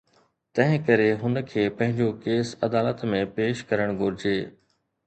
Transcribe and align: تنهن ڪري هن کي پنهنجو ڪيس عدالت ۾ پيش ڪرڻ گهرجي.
تنهن 0.59 0.79
ڪري 0.87 1.05
هن 1.25 1.35
کي 1.51 1.67
پنهنجو 1.81 2.09
ڪيس 2.25 2.57
عدالت 2.71 3.05
۾ 3.15 3.25
پيش 3.39 3.65
ڪرڻ 3.73 3.97
گهرجي. 4.03 4.37